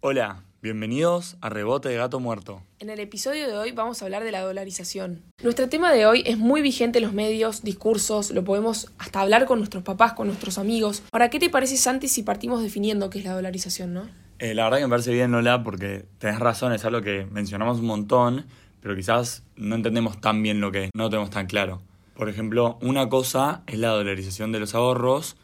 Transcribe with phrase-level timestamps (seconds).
[0.00, 2.62] Hola, bienvenidos a Rebote de Gato Muerto.
[2.78, 5.20] En el episodio de hoy vamos a hablar de la dolarización.
[5.42, 9.44] Nuestro tema de hoy es muy vigente en los medios, discursos, lo podemos hasta hablar
[9.44, 11.02] con nuestros papás, con nuestros amigos.
[11.12, 14.08] Ahora, ¿qué te parece, Santi, si partimos definiendo qué es la dolarización, no?
[14.38, 17.80] Eh, la verdad que me parece bien, Lola, porque tenés razón, es algo que mencionamos
[17.80, 18.46] un montón,
[18.80, 21.82] pero quizás no entendemos tan bien lo que no tenemos tan claro.
[22.14, 25.36] Por ejemplo, una cosa es la dolarización de los ahorros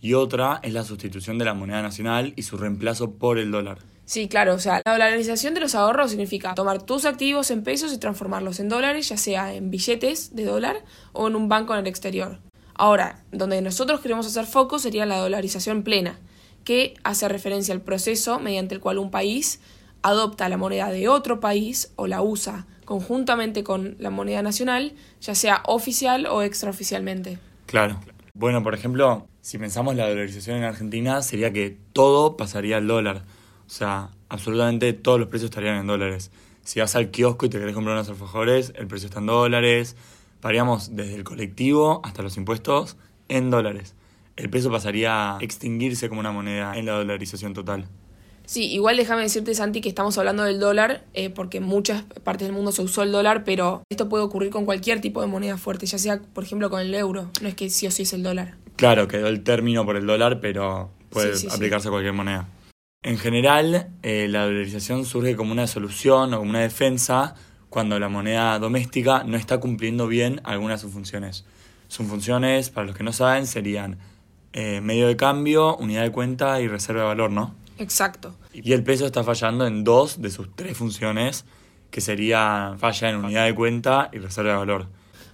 [0.00, 3.78] y otra es la sustitución de la moneda nacional y su reemplazo por el dólar.
[4.04, 7.92] Sí, claro, o sea, la dolarización de los ahorros significa tomar tus activos en pesos
[7.92, 11.80] y transformarlos en dólares, ya sea en billetes de dólar o en un banco en
[11.80, 12.38] el exterior.
[12.74, 16.18] Ahora, donde nosotros queremos hacer foco sería la dolarización plena,
[16.64, 19.60] que hace referencia al proceso mediante el cual un país
[20.02, 25.34] adopta la moneda de otro país o la usa conjuntamente con la moneda nacional, ya
[25.34, 27.38] sea oficial o extraoficialmente.
[27.66, 28.00] Claro.
[28.34, 33.22] Bueno, por ejemplo, si pensamos la dolarización en Argentina, sería que todo pasaría al dólar.
[33.66, 36.30] O sea, absolutamente todos los precios estarían en dólares.
[36.64, 39.96] Si vas al kiosco y te querés comprar unos alfajores, el precio está en dólares.
[40.40, 42.96] Pagaríamos desde el colectivo hasta los impuestos
[43.28, 43.94] en dólares.
[44.36, 47.86] El peso pasaría a extinguirse como una moneda en la dolarización total.
[48.44, 52.48] Sí, igual déjame decirte, Santi, que estamos hablando del dólar, eh, porque en muchas partes
[52.48, 55.56] del mundo se usó el dólar, pero esto puede ocurrir con cualquier tipo de moneda
[55.58, 57.30] fuerte, ya sea, por ejemplo, con el euro.
[57.40, 58.56] No es que sí o sí es el dólar.
[58.76, 61.54] Claro, quedó el término por el dólar, pero puede Sí, sí, sí.
[61.56, 62.48] aplicarse a cualquier moneda.
[63.04, 67.34] En general, eh, la dolarización surge como una solución o como una defensa
[67.68, 71.44] cuando la moneda doméstica no está cumpliendo bien algunas de sus funciones.
[71.88, 73.98] Sus funciones, para los que no saben, serían
[74.52, 77.54] eh, medio de cambio, unidad de cuenta y reserva de valor, ¿no?
[77.78, 78.34] Exacto.
[78.52, 81.44] Y el peso está fallando en dos de sus tres funciones,
[81.90, 84.86] que sería falla en unidad de cuenta y reserva de valor.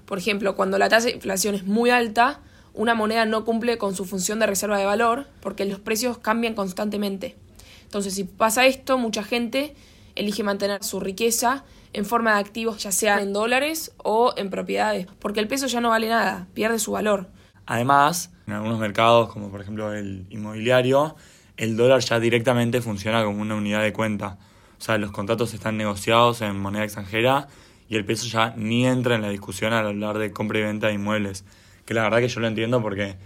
[0.07, 2.41] Por ejemplo, cuando la tasa de inflación es muy alta,
[2.75, 6.55] una moneda no cumple con su función de reserva de valor porque los precios cambian
[6.55, 7.37] constantemente.
[7.83, 9.75] Entonces, si pasa esto, mucha gente
[10.15, 15.07] elige mantener su riqueza en forma de activos, ya sea en dólares o en propiedades,
[15.19, 17.29] porque el peso ya no vale nada, pierde su valor.
[17.67, 21.17] Además, en algunos mercados, como por ejemplo el inmobiliario,
[21.59, 24.39] el dólar ya directamente funciona como una unidad de cuenta.
[24.79, 27.49] O sea, los contratos están negociados en moneda extranjera
[27.91, 30.87] y el peso ya ni entra en la discusión al hablar de compra y venta
[30.87, 31.45] de inmuebles.
[31.85, 33.17] Que la verdad que yo lo entiendo porque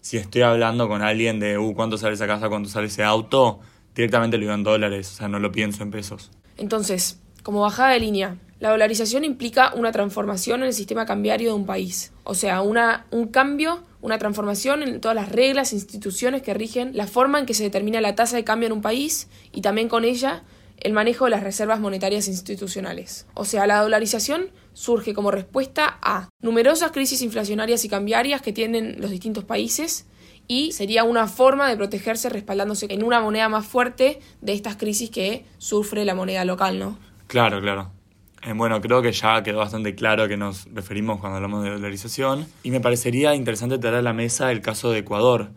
[0.00, 2.48] si estoy hablando con alguien de, uh, ¿cuánto sale esa casa?
[2.48, 3.60] ¿Cuánto sale ese auto?
[3.94, 6.32] Directamente lo digo en dólares, o sea, no lo pienso en pesos.
[6.56, 11.54] Entonces, como bajada de línea, la dolarización implica una transformación en el sistema cambiario de
[11.54, 12.12] un país.
[12.24, 16.90] O sea, una, un cambio, una transformación en todas las reglas e instituciones que rigen
[16.94, 19.88] la forma en que se determina la tasa de cambio en un país y también
[19.88, 20.42] con ella
[20.78, 23.26] el manejo de las reservas monetarias institucionales.
[23.34, 29.00] O sea, la dolarización surge como respuesta a numerosas crisis inflacionarias y cambiarias que tienen
[29.00, 30.06] los distintos países
[30.48, 35.10] y sería una forma de protegerse respaldándose en una moneda más fuerte de estas crisis
[35.10, 36.98] que sufre la moneda local, ¿no?
[37.28, 37.92] Claro, claro.
[38.42, 41.70] Eh, bueno, creo que ya quedó bastante claro a qué nos referimos cuando hablamos de
[41.70, 42.46] dolarización.
[42.62, 45.50] Y me parecería interesante traer a la mesa el caso de Ecuador,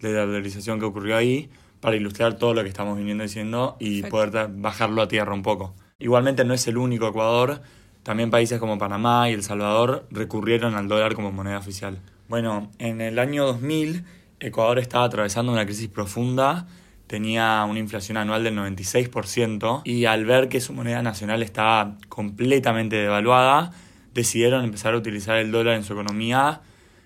[0.00, 4.02] de la dolarización que ocurrió ahí, para ilustrar todo lo que estamos viniendo diciendo y
[4.02, 4.30] Perfecto.
[4.30, 5.74] poder bajarlo a tierra un poco.
[5.98, 7.62] Igualmente no es el único Ecuador,
[8.02, 12.00] también países como Panamá y El Salvador recurrieron al dólar como moneda oficial.
[12.28, 14.04] Bueno, en el año 2000
[14.40, 16.66] Ecuador estaba atravesando una crisis profunda,
[17.12, 22.96] tenía una inflación anual del 96% y al ver que su moneda nacional estaba completamente
[22.96, 23.72] devaluada,
[24.14, 26.62] decidieron empezar a utilizar el dólar en su economía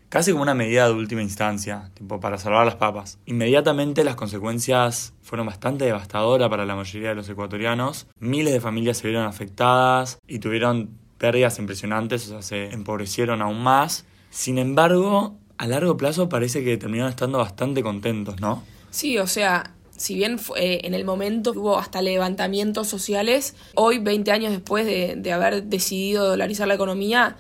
[0.09, 3.19] casi como una medida de última instancia, tipo para salvar las papas.
[3.27, 8.07] Inmediatamente las consecuencias fueron bastante devastadoras para la mayoría de los ecuatorianos.
[8.21, 13.61] Miles de familias se vieron afectadas y tuvieron pérdidas impresionantes, o sea, se empobrecieron aún
[13.61, 14.07] más.
[14.31, 18.63] Sin embargo, a largo plazo parece que terminaron estando bastante contentos, ¿no?
[18.91, 24.31] Sí, o sea, si bien eh, en el momento hubo hasta levantamientos sociales, hoy, 20
[24.31, 27.37] años después de, haber decidido dolarizar la economía,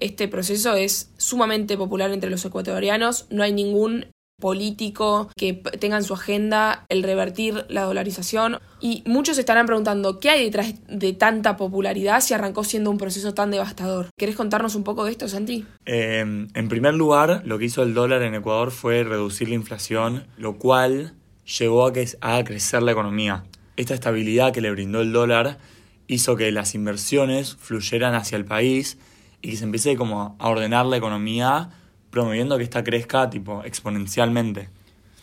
[0.00, 3.26] este proceso es sumamente popular entre los ecuatorianos.
[3.30, 4.06] No hay ningún
[4.40, 8.58] político que tenga en su agenda el revertir la dolarización.
[8.80, 13.32] Y muchos estarán preguntando, ¿qué hay detrás de tanta popularidad si arrancó siendo un proceso
[13.34, 14.08] tan devastador?
[14.18, 15.64] ¿Querés contarnos un poco de esto, Santi?
[15.86, 20.26] Eh, en primer lugar, lo que hizo el dólar en Ecuador fue reducir la inflación,
[20.36, 23.44] lo cual llevó a que haga crecer la economía.
[23.76, 25.58] Esta estabilidad que le brindó el dólar
[26.06, 28.98] hizo que las inversiones fluyeran hacia el país
[29.42, 31.70] y que se empiece como a ordenar la economía,
[32.10, 34.68] promoviendo que esta crezca tipo exponencialmente.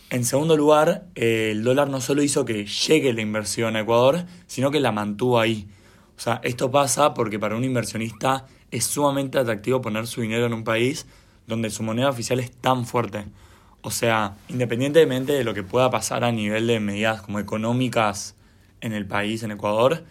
[0.10, 4.26] En segundo lugar, eh, el dólar no solo hizo que llegue la inversión a Ecuador,
[4.46, 5.70] sino que la mantuvo ahí.
[6.18, 10.54] O sea, esto pasa porque para un inversionista es sumamente atractivo poner su dinero en
[10.54, 11.06] un país
[11.48, 13.26] donde su moneda oficial es tan fuerte.
[13.82, 18.36] O sea, independientemente de lo que pueda pasar a nivel de medidas como económicas
[18.80, 20.04] en el país, en Ecuador,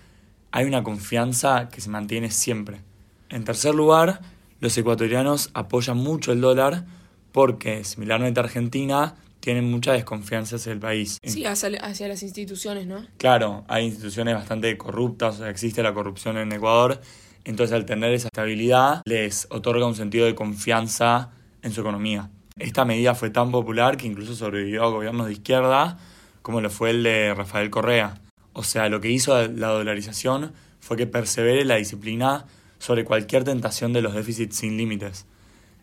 [0.51, 2.81] hay una confianza que se mantiene siempre.
[3.29, 4.21] En tercer lugar,
[4.59, 6.85] los ecuatorianos apoyan mucho el dólar
[7.33, 11.19] porque, similarmente a Argentina, tienen mucha desconfianza hacia el país.
[11.23, 13.07] Sí, hacia, hacia, las instituciones, ¿no?
[13.17, 17.01] Claro, hay instituciones bastante corruptas, o sea, existe la corrupción en Ecuador,
[17.45, 21.31] entonces al tener esa estabilidad les otorga un sentido de confianza
[21.63, 22.29] en su economía.
[22.61, 25.97] Esta medida fue tan popular que incluso sobrevivió a gobiernos de izquierda
[26.43, 28.21] como lo fue el de Rafael Correa.
[28.53, 32.45] O sea, lo que hizo la dolarización fue que persevere la disciplina
[32.79, 35.25] sobre cualquier tentación de los déficits sin límites.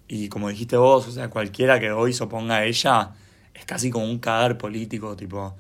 [0.08, 3.12] Y como dijiste vos, o sea, cualquiera que hoy se oponga a ella
[3.56, 5.56] es casi como un cadáver político, tipo,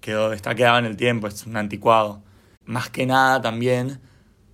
[0.00, 2.22] quedó, está quedado en el tiempo, es un anticuado.
[2.64, 4.00] Más que nada también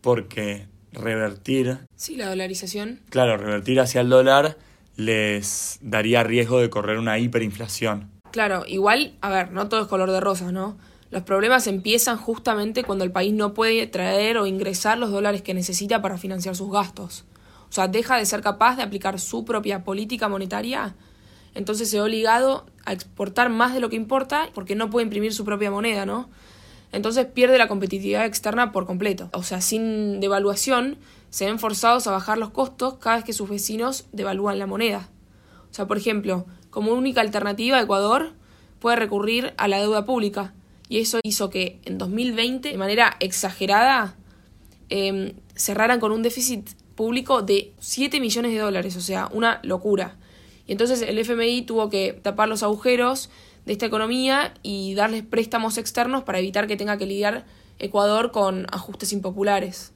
[0.01, 1.79] porque revertir...
[1.95, 3.03] Sí, la dolarización.
[3.09, 4.59] Claro, revertir hacia el dólar
[4.99, 8.11] les daría riesgo de correr una hiperinflación.
[8.33, 10.77] Claro, igual, a ver, no todo es color de rosas, ¿no?
[11.11, 15.55] Los problemas empiezan justamente cuando el país no puede traer o ingresar los dólares que
[15.55, 17.25] necesita para financiar sus gastos.
[17.71, 20.97] O sea, deja de ser capaz de aplicar su propia política monetaria,
[21.55, 25.33] entonces se ve obligado a exportar más de lo que importa porque no puede imprimir
[25.33, 26.29] su propia moneda, ¿no?
[26.91, 29.31] Entonces pierde la competitividad externa por completo.
[29.33, 30.99] O sea, sin devaluación,
[31.31, 35.11] se ven forzados a bajar los costos cada vez que sus vecinos devalúan la moneda.
[35.71, 38.33] O sea, por ejemplo, como única alternativa, Ecuador
[38.79, 40.55] puede recurrir a la deuda pública,
[40.89, 44.17] y eso hizo que en 2020, de manera exagerada,
[44.89, 50.17] em, cerraran con un déficit público de 7 millones de dólares, o sea, una locura.
[50.67, 53.31] Y entonces el FMI tuvo que tapar los agujeros
[53.67, 57.45] de esta economía y darles préstamos externos para evitar que tenga que lidiar
[57.79, 59.93] Ecuador con ajustes impopulares.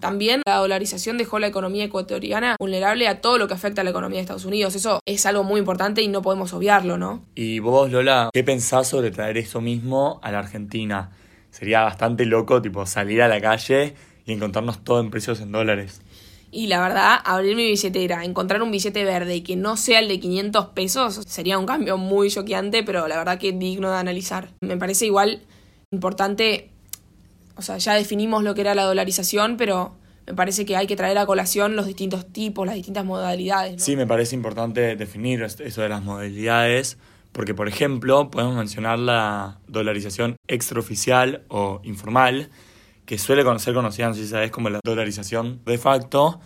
[0.00, 3.90] También la dolarización dejó la economía ecuatoriana vulnerable a todo lo que afecta a la
[3.90, 4.76] economía de Estados Unidos.
[4.76, 7.24] Eso es algo muy importante y no podemos obviarlo, ¿no?
[7.34, 11.10] Y vos, Lola, ¿qué pensás sobre traer eso mismo a la Argentina?
[11.50, 16.00] Sería bastante loco, tipo, salir a la calle y encontrarnos todo en precios en dólares.
[16.50, 20.08] Y la verdad, abrir mi billetera, encontrar un billete verde y que no sea el
[20.08, 24.50] de 500 pesos sería un cambio muy choqueante, pero la verdad que digno de analizar.
[24.60, 25.42] Me parece igual
[25.90, 26.70] importante
[27.58, 29.96] o sea, ya definimos lo que era la dolarización, pero
[30.28, 33.82] me parece que hay que traer a colación los distintos tipos, las distintas modalidades.
[33.82, 36.98] Sí, me parece importante definir eso de las modalidades,
[37.32, 42.48] porque por ejemplo podemos mencionar la dolarización extraoficial o informal,
[43.06, 46.40] que suele conocer conocida, no sé si sabes, como la dolarización de facto,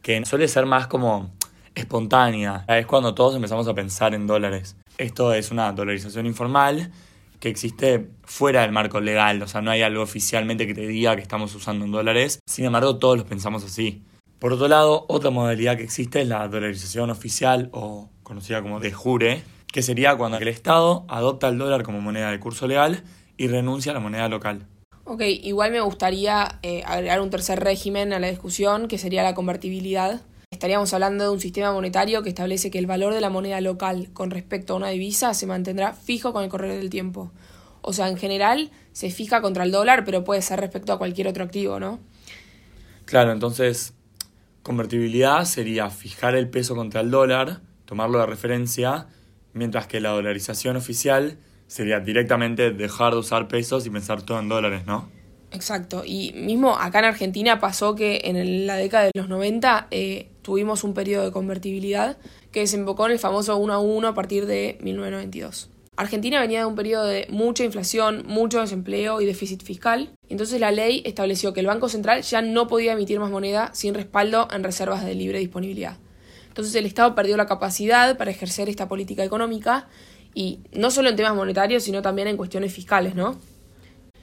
[0.00, 1.32] que suele ser más como
[1.74, 2.64] espontánea.
[2.68, 4.76] Es cuando todos empezamos a pensar en dólares.
[4.96, 6.92] Esto es una dolarización informal
[7.40, 11.16] que existe fuera del marco legal, o sea, no hay algo oficialmente que te diga
[11.16, 14.02] que estamos usando en dólares, sin embargo todos los pensamos así.
[14.38, 18.92] Por otro lado, otra modalidad que existe es la dolarización oficial o conocida como de
[18.92, 19.42] jure,
[19.72, 23.02] que sería cuando el Estado adopta el dólar como moneda de curso legal
[23.36, 24.66] y renuncia a la moneda local.
[25.04, 29.34] Ok, igual me gustaría eh, agregar un tercer régimen a la discusión, que sería la
[29.34, 30.20] convertibilidad.
[30.56, 34.08] Estaríamos hablando de un sistema monetario que establece que el valor de la moneda local
[34.14, 37.30] con respecto a una divisa se mantendrá fijo con el correr del tiempo.
[37.82, 41.28] O sea, en general se fija contra el dólar, pero puede ser respecto a cualquier
[41.28, 42.00] otro activo, ¿no?
[43.04, 43.92] Claro, entonces
[44.62, 49.08] convertibilidad sería fijar el peso contra el dólar, tomarlo de referencia,
[49.52, 54.48] mientras que la dolarización oficial sería directamente dejar de usar pesos y pensar todo en
[54.48, 55.10] dólares, ¿no?
[55.50, 60.30] Exacto, y mismo acá en Argentina pasó que en la década de los 90 eh,
[60.46, 62.18] tuvimos un periodo de convertibilidad
[62.52, 65.70] que desembocó en el famoso 1 a 1 a partir de 1992.
[65.96, 70.12] Argentina venía de un periodo de mucha inflación, mucho desempleo y déficit fiscal.
[70.28, 73.92] Entonces la ley estableció que el Banco Central ya no podía emitir más moneda sin
[73.92, 75.96] respaldo en reservas de libre disponibilidad.
[76.46, 79.88] Entonces el Estado perdió la capacidad para ejercer esta política económica
[80.32, 83.36] y no solo en temas monetarios, sino también en cuestiones fiscales, ¿no?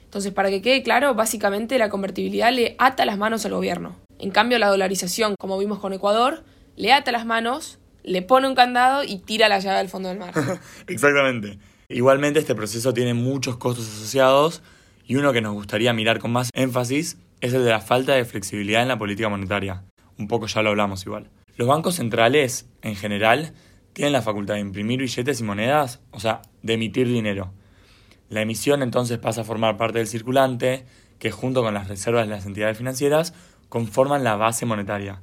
[0.04, 4.03] Entonces, para que quede claro, básicamente la convertibilidad le ata las manos al gobierno.
[4.24, 6.44] En cambio, la dolarización, como vimos con Ecuador,
[6.76, 10.18] le ata las manos, le pone un candado y tira la llave al fondo del
[10.18, 10.32] mar.
[10.86, 11.58] Exactamente.
[11.90, 14.62] Igualmente, este proceso tiene muchos costos asociados
[15.06, 18.24] y uno que nos gustaría mirar con más énfasis es el de la falta de
[18.24, 19.84] flexibilidad en la política monetaria.
[20.16, 21.28] Un poco ya lo hablamos igual.
[21.58, 23.52] Los bancos centrales, en general,
[23.92, 27.52] tienen la facultad de imprimir billetes y monedas, o sea, de emitir dinero.
[28.30, 30.86] La emisión entonces pasa a formar parte del circulante,
[31.18, 33.34] que junto con las reservas de las entidades financieras
[33.74, 35.20] conforman la base monetaria.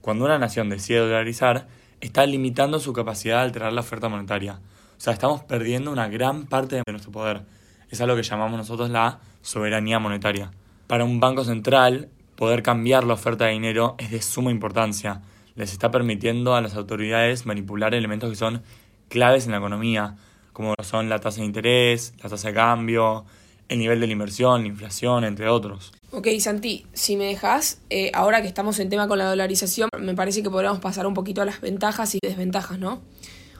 [0.00, 1.68] Cuando una nación decide dolarizar,
[2.00, 4.54] está limitando su capacidad de alterar la oferta monetaria.
[4.54, 7.42] O sea, estamos perdiendo una gran parte de nuestro poder.
[7.88, 10.50] Es algo que llamamos nosotros la soberanía monetaria.
[10.88, 15.22] Para un banco central, poder cambiar la oferta de dinero es de suma importancia.
[15.54, 18.64] Les está permitiendo a las autoridades manipular elementos que son
[19.08, 20.16] claves en la economía,
[20.52, 23.24] como son la tasa de interés, la tasa de cambio,
[23.68, 25.92] el nivel de la inversión, la inflación, entre otros.
[26.10, 30.14] Ok, Santi, si me dejas, eh, ahora que estamos en tema con la dolarización, me
[30.14, 33.02] parece que podríamos pasar un poquito a las ventajas y desventajas, ¿no?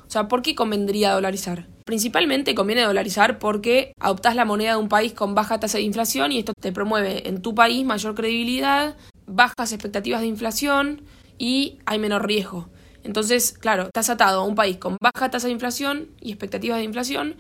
[0.07, 1.67] O sea, ¿por qué convendría dolarizar?
[1.85, 6.33] Principalmente conviene dolarizar porque adoptás la moneda de un país con baja tasa de inflación
[6.33, 11.03] y esto te promueve en tu país mayor credibilidad, bajas expectativas de inflación
[11.37, 12.71] y hay menor riesgo.
[13.05, 16.85] Entonces, claro, estás atado a un país con baja tasa de inflación y expectativas de
[16.85, 17.37] inflación,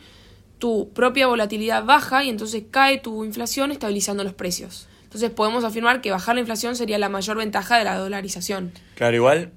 [0.58, 4.86] tu propia volatilidad baja y entonces cae tu inflación estabilizando los precios.
[5.08, 8.72] Entonces podemos afirmar que bajar la inflación sería la mayor ventaja de la dolarización.
[8.94, 9.52] Claro, igual,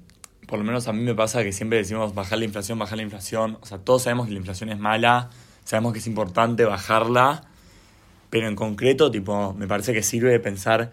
[0.46, 3.02] por lo menos a mí me pasa que siempre decimos bajar la inflación, bajar la
[3.02, 3.58] inflación.
[3.60, 5.28] O sea, todos sabemos que la inflación es mala,
[5.64, 7.42] sabemos que es importante bajarla,
[8.30, 10.90] pero en concreto, tipo, me parece que sirve de pensar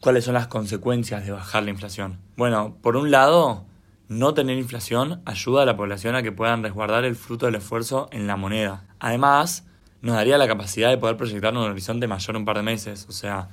[0.00, 2.18] cuáles son las consecuencias de bajar la inflación.
[2.38, 3.66] Bueno, por un lado,
[4.08, 8.08] no tener inflación ayuda a la población a que puedan resguardar el fruto del esfuerzo
[8.10, 8.84] en la moneda.
[9.00, 9.66] Además,
[10.00, 13.06] nos daría la capacidad de poder proyectar un horizonte mayor un par de meses.
[13.08, 13.50] O sea,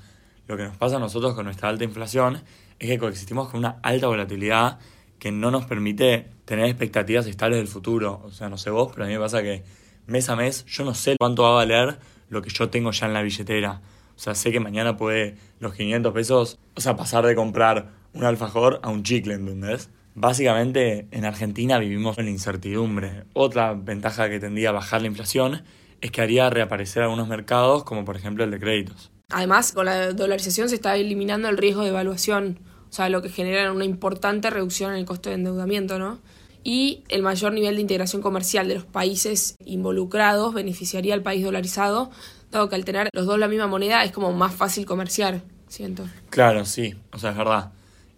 [0.50, 2.42] lo que nos pasa a nosotros con nuestra alta inflación
[2.80, 4.80] es que coexistimos con una alta volatilidad
[5.20, 8.20] que no nos permite tener expectativas estables del futuro.
[8.24, 9.64] O sea, no sé vos, pero a mí me pasa que
[10.08, 13.06] mes a mes yo no sé cuánto va a valer lo que yo tengo ya
[13.06, 13.82] en la billetera.
[14.16, 18.24] O sea, sé que mañana puede los 500 pesos, o sea, pasar de comprar un
[18.24, 19.92] alfajor a un chicle, ¿entendés?
[20.16, 23.26] Básicamente en Argentina vivimos en incertidumbre.
[23.34, 25.62] Otra ventaja que tendría bajar la inflación
[26.02, 29.12] es que haría reaparecer algunos mercados como por ejemplo el de créditos.
[29.30, 32.60] Además, con la dolarización se está eliminando el riesgo de evaluación,
[32.90, 36.20] o sea, lo que genera una importante reducción en el costo de endeudamiento, ¿no?
[36.64, 42.10] Y el mayor nivel de integración comercial de los países involucrados beneficiaría al país dolarizado,
[42.52, 46.06] dado que al tener los dos la misma moneda es como más fácil comerciar, siento.
[46.30, 47.72] Claro, sí, o sea, es verdad.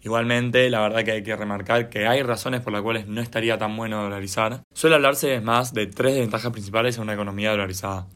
[0.04, 3.56] Igualmente, la verdad que hay que remarcar que hay razones por las cuales no estaría
[3.58, 4.62] tan bueno dolarizar.
[4.74, 8.08] Suele hablarse más de tres ventajas principales en una economía dolarizada.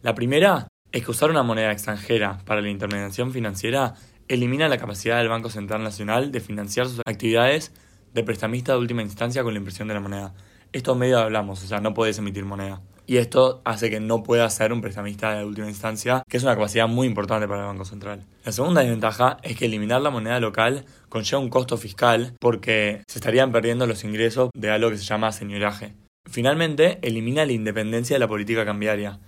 [0.00, 3.94] La primera es que usar una moneda extranjera para la intermediación financiera
[4.28, 7.70] elimina la capacidad del Banco Central Nacional de financiar sus actividades
[8.14, 10.32] de prestamista de última instancia con la impresión de la moneda.
[10.72, 14.48] Esto medio hablamos, o sea, no puedes emitir moneda y esto hace que no pueda
[14.48, 17.84] ser un prestamista de última instancia, que es una capacidad muy importante para el Banco
[17.84, 18.24] Central.
[18.46, 23.18] La segunda desventaja es que eliminar la moneda local conlleva un costo fiscal porque se
[23.18, 25.92] estarían perdiendo los ingresos de algo que se llama señoraje.
[26.24, 29.20] Finalmente, elimina la independencia de la política cambiaria,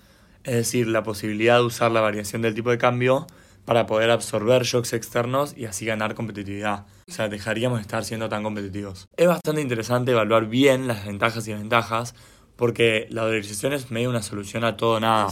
[0.48, 3.26] es decir, la posibilidad de usar la variación del tipo de cambio
[3.64, 6.86] para poder absorber shocks externos y así ganar competitividad.
[7.06, 9.06] O sea, dejaríamos de estar siendo tan competitivos.
[9.16, 12.14] Es bastante interesante evaluar bien las ventajas y desventajas
[12.56, 15.28] porque la dolarización es medio una solución a todo nada.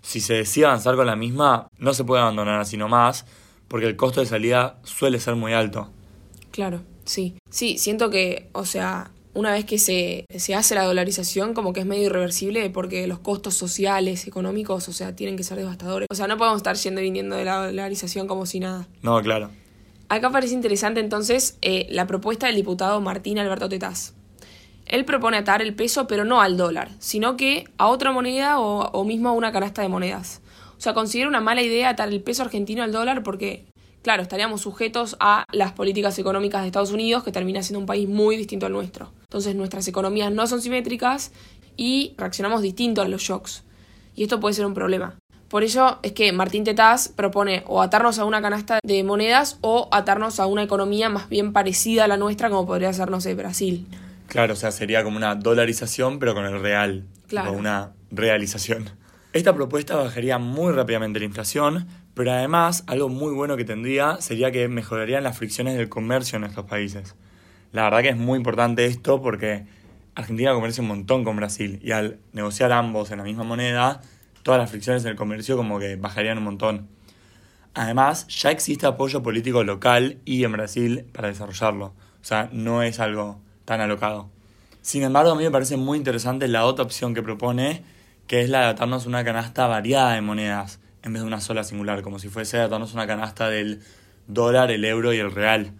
[0.00, 3.26] Si se decide avanzar con la misma, no se puede abandonar así nomás,
[3.68, 5.92] porque el costo de salida suele ser muy alto.
[6.50, 7.36] Claro, sí.
[7.50, 11.80] Sí, siento que, o sea, una vez que se, se hace la dolarización, como que
[11.80, 16.08] es medio irreversible, porque los costos sociales, económicos, o sea, tienen que ser devastadores.
[16.10, 18.88] O sea, no podemos estar yendo y viniendo de la dolarización como si nada.
[19.02, 19.50] No, claro.
[20.08, 24.12] Acá parece interesante entonces eh, la propuesta del diputado Martín Alberto Tetaz.
[24.86, 29.04] Él propone atar el peso, pero no al dólar, sino que a otra moneda o,
[29.04, 30.40] mismo a una canasta de monedas.
[30.78, 33.66] O sea, considera una mala idea atar el peso argentino al dólar porque,
[34.02, 38.08] claro, estaríamos sujetos a las políticas económicas de Estados Unidos, que termina siendo un país
[38.08, 39.12] muy distinto al nuestro.
[39.28, 41.32] Entonces nuestras economías no son simétricas
[41.76, 43.62] y reaccionamos distinto a los shocks.
[44.14, 45.18] Y esto puede ser un problema.
[45.48, 49.90] Por ello es que Martín Tetaz propone o atarnos a una canasta de monedas o
[49.92, 53.34] atarnos a una economía más bien parecida a la nuestra, como podría ser, no sé,
[53.34, 53.86] Brasil.
[54.28, 57.04] Claro, o sea, sería como una dolarización, pero con el real.
[57.26, 57.52] Claro.
[57.52, 58.88] una realización.
[59.34, 64.50] Esta propuesta bajaría muy rápidamente la inflación, pero además algo muy bueno que tendría sería
[64.50, 67.14] que mejorarían las fricciones del comercio en estos países.
[67.72, 69.66] La verdad que es muy importante esto porque
[70.14, 74.00] Argentina comercia un montón con Brasil y al negociar ambos en la misma moneda,
[74.42, 76.88] todas las fricciones en el comercio como que bajarían un montón.
[77.74, 81.86] Además, ya existe apoyo político local y en Brasil para desarrollarlo.
[81.86, 84.30] O sea, no es algo tan alocado.
[84.80, 87.84] Sin embargo, a mí me parece muy interesante la otra opción que propone,
[88.26, 91.62] que es la de atarnos una canasta variada de monedas, en vez de una sola
[91.62, 93.82] singular, como si fuese atarnos una canasta del
[94.26, 95.74] dólar, el euro y el real.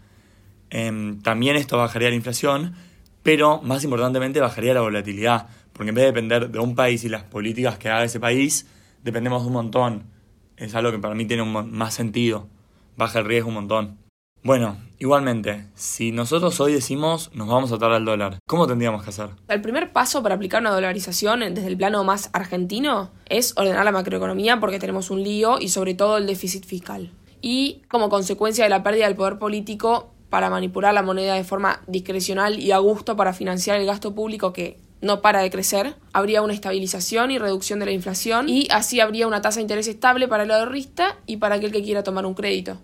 [0.71, 2.75] Em, también esto bajaría la inflación,
[3.23, 7.09] pero más importantemente bajaría la volatilidad, porque en vez de depender de un país y
[7.09, 8.67] las políticas que haga ese país,
[9.03, 10.05] dependemos de un montón.
[10.57, 12.49] Es algo que para mí tiene un, más sentido,
[12.97, 13.99] baja el riesgo un montón.
[14.43, 19.11] Bueno, igualmente, si nosotros hoy decimos nos vamos a atar al dólar, ¿cómo tendríamos que
[19.11, 19.31] hacer?
[19.49, 23.93] El primer paso para aplicar una dolarización desde el plano más argentino es ordenar la
[23.93, 27.11] macroeconomía porque tenemos un lío y sobre todo el déficit fiscal.
[27.41, 31.81] Y como consecuencia de la pérdida del poder político para manipular la moneda de forma
[31.87, 36.43] discrecional y a gusto para financiar el gasto público que no para de crecer, habría
[36.43, 40.29] una estabilización y reducción de la inflación y así habría una tasa de interés estable
[40.29, 42.79] para el ahorrista y para aquel que quiera tomar un crédito.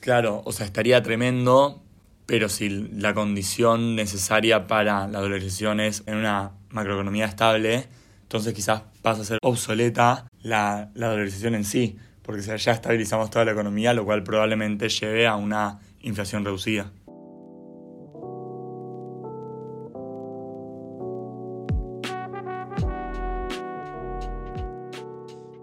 [0.00, 1.82] Claro, o sea, estaría tremendo,
[2.24, 7.88] pero si la condición necesaria para la dolarización es en una macroeconomía estable,
[8.22, 11.98] entonces quizás pasa a ser obsoleta la, la dolarización en sí,
[12.30, 16.92] porque ya estabilizamos toda la economía, lo cual probablemente lleve a una inflación reducida.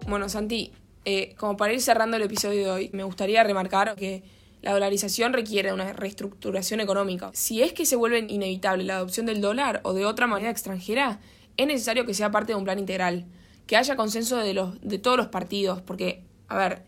[0.09, 0.73] Bueno, Santi,
[1.05, 4.23] eh, como para ir cerrando el episodio de hoy, me gustaría remarcar que
[4.61, 7.31] la dolarización requiere una reestructuración económica.
[7.33, 11.21] Si es que se vuelve inevitable la adopción del dólar o de otra moneda extranjera,
[11.55, 13.25] es necesario que sea parte de un plan integral,
[13.67, 16.83] que haya consenso de, los, de todos los partidos, porque, a ver,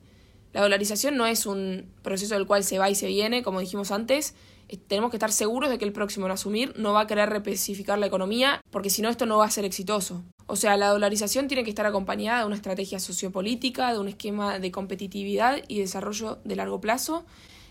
[0.54, 3.92] la dolarización no es un proceso del cual se va y se viene, como dijimos
[3.92, 4.36] antes.
[4.68, 7.30] Eh, tenemos que estar seguros de que el próximo en asumir no va a querer
[7.30, 10.24] repecificar la economía, porque si no esto no va a ser exitoso.
[10.48, 14.60] O sea, la dolarización tiene que estar acompañada de una estrategia sociopolítica, de un esquema
[14.60, 17.26] de competitividad y desarrollo de largo plazo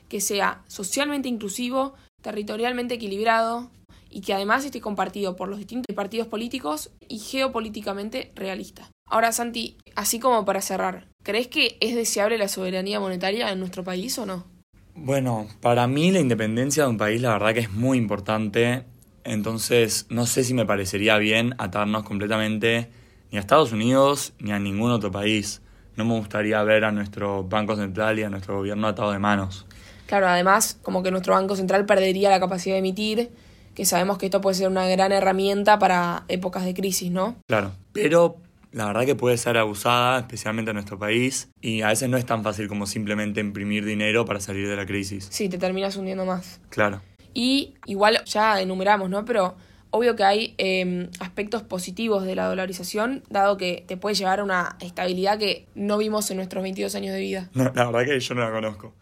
[0.08, 3.70] que sea socialmente inclusivo, territorialmente equilibrado
[4.10, 8.90] y que además esté compartido por los distintos partidos políticos y geopolíticamente realista.
[9.10, 13.84] Ahora, Santi, así como para cerrar, ¿crees que es deseable la soberanía monetaria en nuestro
[13.84, 14.46] país o no?
[14.94, 18.84] Bueno, para mí la independencia de un país la verdad que es muy importante
[19.28, 22.88] entonces, no sé si me parecería bien atarnos completamente
[23.30, 25.60] ni a Estados Unidos ni a ningún otro país.
[25.96, 29.66] No me gustaría ver a nuestro Banco Central y a nuestro gobierno atado de manos.
[30.06, 33.30] Claro, además, como que nuestro Banco Central perdería la capacidad de emitir,
[33.74, 37.36] que sabemos que esto puede ser una gran herramienta para épocas de crisis, ¿no?
[37.46, 38.36] Claro, pero
[38.72, 42.26] la verdad que puede ser abusada, especialmente en nuestro país, y a veces no es
[42.26, 45.28] tan fácil como simplemente imprimir dinero para salir de la crisis.
[45.30, 46.60] Sí, te terminas hundiendo más.
[46.68, 47.00] Claro.
[47.34, 49.24] Y igual ya enumeramos, ¿no?
[49.24, 49.56] Pero
[49.90, 54.44] obvio que hay em, aspectos positivos de la dolarización, dado que te puede llevar a
[54.44, 57.50] una estabilidad que no vimos en nuestros 22 años de vida.
[57.54, 58.94] No, la verdad que yo no la conozco.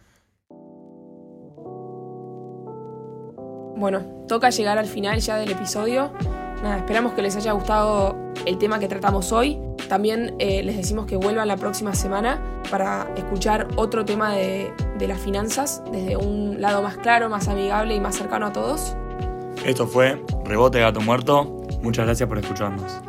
[3.79, 6.13] Bueno, toca llegar al final ya del episodio.
[6.63, 9.59] Nada, esperamos que les haya gustado el tema que tratamos hoy.
[9.89, 15.09] También eh, les decimos que vuelvan la próxima semana para escuchar otro tema de, de
[15.09, 18.97] las finanzas desde un lado más claro, más amigable y más cercano a todos.
[19.65, 21.63] Esto fue Rebote Gato Muerto.
[21.83, 23.01] Muchas gracias por escucharnos.